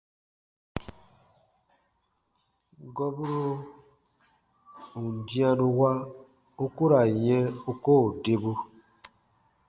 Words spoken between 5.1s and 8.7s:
n dĩanu wa, u ku ra n yɛ̃ u koo debu.